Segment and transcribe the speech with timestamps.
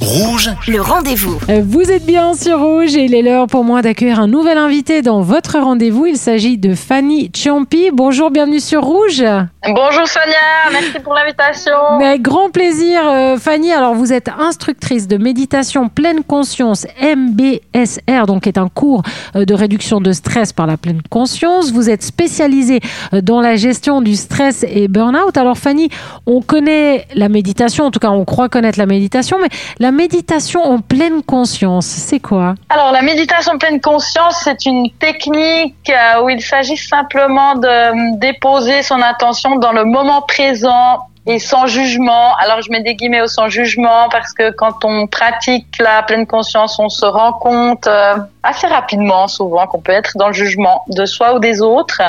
[0.00, 1.38] Rouge, Le rendez-vous.
[1.50, 4.56] Euh, Vous êtes bien sur Rouge et il est l'heure pour moi d'accueillir un nouvel
[4.56, 6.06] invité dans votre rendez-vous.
[6.06, 7.90] Il s'agit de Fanny Ciampi.
[7.92, 9.22] Bonjour, bienvenue sur Rouge.
[9.68, 11.98] Bonjour Sonia, merci pour l'invitation.
[11.98, 13.70] Mais avec grand plaisir, euh, Fanny.
[13.70, 19.02] Alors, vous êtes instructrice de méditation pleine conscience, MBSR, donc est un cours
[19.36, 21.72] euh, de réduction de stress par la pleine conscience.
[21.72, 22.80] Vous êtes spécialisée
[23.12, 25.36] euh, dans la gestion du stress et burn-out.
[25.36, 25.90] Alors, Fanny,
[26.24, 30.62] on connaît la méditation, en tout cas, on croit connaître la méditation, mais la méditation
[30.62, 32.54] en pleine conscience, c'est quoi?
[32.70, 39.02] Alors la méditation pleine conscience, c'est une technique où il s'agit simplement de déposer son
[39.02, 42.34] attention dans le moment présent et sans jugement.
[42.36, 46.26] Alors je mets des guillemets au sans jugement parce que quand on pratique la pleine
[46.26, 50.82] conscience, on se rend compte euh, assez rapidement souvent qu'on peut être dans le jugement
[50.88, 52.00] de soi ou des autres.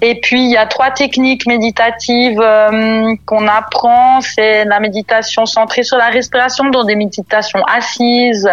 [0.00, 4.20] Et puis il y a trois techniques méditatives euh, qu'on apprend.
[4.20, 8.48] C'est la méditation centrée sur la respiration, dont des méditations assises,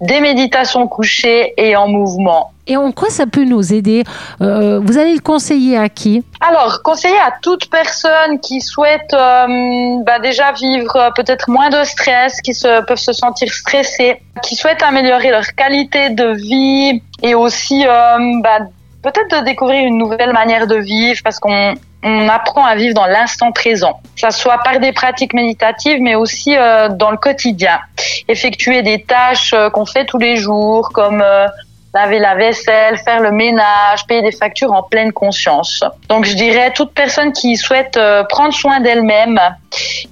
[0.00, 2.52] des méditations couchées et en mouvement.
[2.66, 4.04] Et en quoi ça peut nous aider
[4.40, 9.96] Euh, Vous allez le conseiller à qui Alors, conseiller à toute personne qui souhaite euh,
[10.04, 14.56] bah, déjà vivre euh, peut-être moins de stress, qui se, peuvent se sentir stressés, qui
[14.56, 18.58] souhaitent améliorer leur qualité de vie et aussi bah,
[19.02, 23.06] peut-être de découvrir une nouvelle manière de vivre parce qu'on on apprend à vivre dans
[23.06, 27.78] l'instant présent, que ça soit par des pratiques méditatives, mais aussi dans le quotidien.
[28.26, 31.22] Effectuer des tâches qu'on fait tous les jours, comme
[31.94, 35.82] laver la vaisselle, faire le ménage, payer des factures en pleine conscience.
[36.08, 39.40] Donc je dirais toute personne qui souhaite euh, prendre soin d'elle-même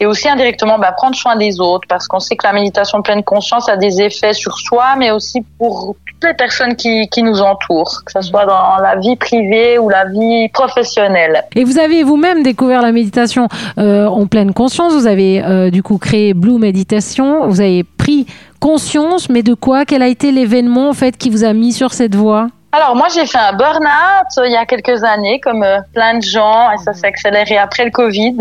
[0.01, 3.23] et aussi indirectement bah, prendre soin des autres parce qu'on sait que la méditation pleine
[3.23, 7.41] conscience a des effets sur soi mais aussi pour toutes les personnes qui, qui nous
[7.41, 11.45] entourent, que ce soit dans la vie privée ou la vie professionnelle.
[11.55, 14.93] Et vous avez vous-même découvert la méditation euh, en pleine conscience.
[14.95, 17.47] Vous avez euh, du coup créé Blue Meditation.
[17.47, 18.27] Vous avez pris
[18.61, 19.85] conscience, mais de quoi?
[19.85, 22.49] Quel a été l'événement en fait qui vous a mis sur cette voie?
[22.71, 26.19] Alors moi j'ai fait un burn-out euh, il y a quelques années comme euh, plein
[26.19, 28.37] de gens et ça s'est accéléré après le Covid.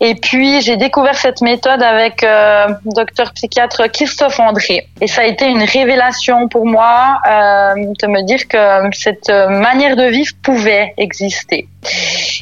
[0.00, 5.24] Et puis j'ai découvert cette méthode avec euh, docteur psychiatre Christophe André et ça a
[5.24, 8.58] été une révélation pour moi euh, de me dire que
[8.92, 11.68] cette manière de vivre pouvait exister.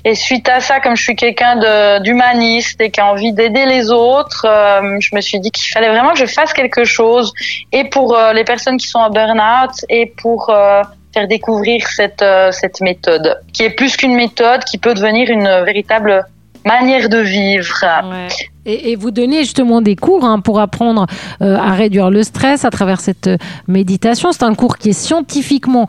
[0.04, 3.90] Et suite à ça, comme je suis quelqu'un d'humaniste et qui a envie d'aider les
[3.90, 7.32] autres, euh, je me suis dit qu'il fallait vraiment que je fasse quelque chose
[7.72, 10.82] et pour euh, les personnes qui sont en burn-out et pour euh,
[11.12, 15.62] faire découvrir cette, euh, cette méthode, qui est plus qu'une méthode, qui peut devenir une
[15.64, 16.24] véritable
[16.64, 17.84] manière de vivre.
[18.64, 21.06] et, vous donnez justement des cours hein, pour apprendre
[21.40, 23.36] euh, à réduire le stress à travers cette euh,
[23.68, 24.32] méditation.
[24.32, 25.88] C'est un cours qui est scientifiquement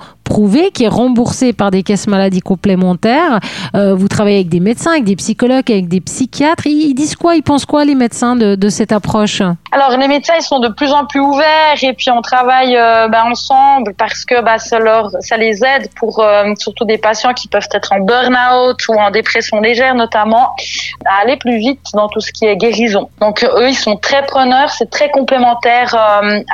[0.73, 3.39] qui est remboursé par des caisses maladies complémentaires.
[3.75, 6.65] Euh, vous travaillez avec des médecins, avec des psychologues, avec des psychiatres.
[6.65, 7.35] Ils, disent quoi?
[7.35, 9.41] Ils pensent quoi les médecins de, cette approche?
[9.71, 13.07] Alors les médecins ils sont de plus en plus ouverts et puis on travaille euh,
[13.07, 17.33] bah, ensemble parce que bah, ça, leur, ça les aide pour euh, surtout des patients
[17.33, 20.55] qui peuvent être en burn-out ou en dépression légère notamment
[21.05, 23.09] à aller plus vite dans tout ce qui est guérison.
[23.19, 25.95] Donc eux ils sont très preneurs, c'est très complémentaire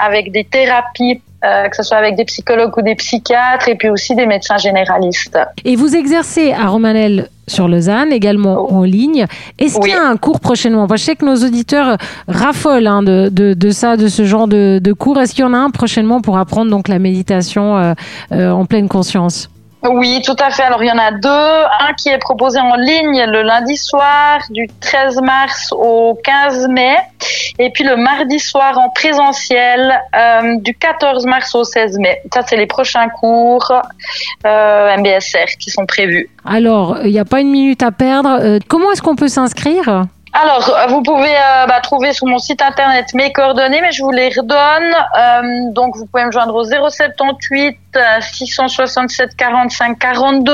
[0.01, 1.21] avec des thérapies.
[1.45, 4.57] Euh, que ce soit avec des psychologues ou des psychiatres et puis aussi des médecins
[4.57, 5.37] généralistes.
[5.65, 9.25] Et vous exercez à Romanel sur Lausanne, également en ligne.
[9.57, 9.89] Est-ce Oui.
[9.89, 10.87] qu'il y a un cours prochainement?
[10.91, 14.79] Je sais que nos auditeurs raffolent hein, de, de, de ça, de ce genre de,
[14.83, 15.19] de cours.
[15.19, 17.93] Est-ce qu'il y en a un prochainement pour apprendre donc la méditation euh,
[18.31, 19.49] euh, en pleine conscience?
[19.81, 20.63] Oui, tout à fait.
[20.63, 21.29] Alors, il y en a deux.
[21.29, 26.97] Un qui est proposé en ligne le lundi soir du 13 mars au 15 mai.
[27.59, 32.21] Et puis le mardi soir en présentiel euh, du 14 mars au 16 mai.
[32.33, 33.71] Ça, c'est les prochains cours
[34.45, 36.29] euh, MBSR qui sont prévus.
[36.45, 38.39] Alors, il n'y a pas une minute à perdre.
[38.41, 40.05] Euh, comment est-ce qu'on peut s'inscrire?
[40.33, 44.11] Alors, vous pouvez euh, bah, trouver sur mon site internet mes coordonnées, mais je vous
[44.11, 44.93] les redonne.
[45.17, 50.53] Euh, donc, vous pouvez me joindre au 078 euh, 667 45 42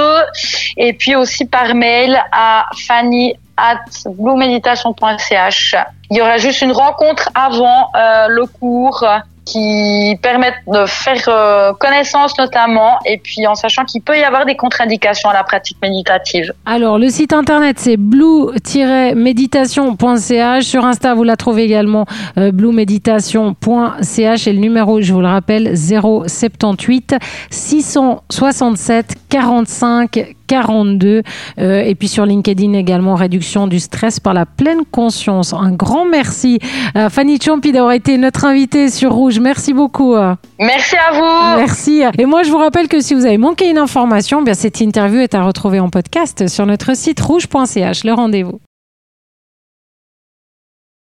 [0.77, 5.75] et puis aussi par mail à fanny at bluemeditation.ch.
[6.11, 9.03] Il y aura juste une rencontre avant euh, le cours
[9.45, 14.45] qui permettent de faire euh, connaissance notamment et puis en sachant qu'il peut y avoir
[14.45, 16.53] des contre-indications à la pratique méditative.
[16.65, 20.63] Alors, le site internet, c'est blue-méditation.ch.
[20.63, 22.05] Sur Insta, vous la trouvez également,
[22.37, 24.47] euh, bluemeditation.ch.
[24.47, 27.15] Et le numéro, je vous le rappelle, 078
[27.51, 31.23] 667 45 42.
[31.59, 35.53] Euh, et puis sur LinkedIn également, réduction du stress par la pleine conscience.
[35.53, 36.59] Un grand merci
[36.93, 39.39] à Fanny Ciampi d'avoir été notre invitée sur Rouge.
[39.39, 40.15] Merci beaucoup.
[40.59, 41.57] Merci à vous.
[41.57, 42.03] Merci.
[42.17, 45.19] Et moi, je vous rappelle que si vous avez manqué une information, bien cette interview
[45.19, 48.03] est à retrouver en podcast sur notre site rouge.ch.
[48.03, 48.59] Le rendez-vous.